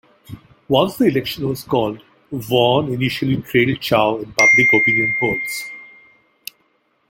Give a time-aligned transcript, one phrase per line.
[0.67, 2.01] Once the election was called,
[2.31, 5.63] Vaughan initially trailed Chow in public opinion polls.